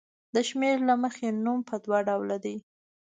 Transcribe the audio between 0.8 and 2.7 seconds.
له مخې نوم په دوه ډوله دی.